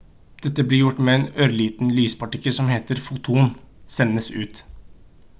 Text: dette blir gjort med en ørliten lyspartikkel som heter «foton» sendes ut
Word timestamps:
dette 0.43 0.63
blir 0.69 0.79
gjort 0.83 1.01
med 1.09 1.17
en 1.17 1.25
ørliten 1.45 1.91
lyspartikkel 1.97 2.55
som 2.59 2.71
heter 2.73 3.01
«foton» 3.09 3.51
sendes 3.97 4.31
ut 4.45 4.63